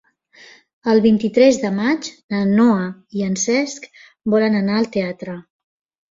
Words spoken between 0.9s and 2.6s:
El vint-i-tres de maig na